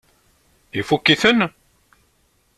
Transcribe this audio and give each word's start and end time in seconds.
Ifukk-iten? 0.79 1.39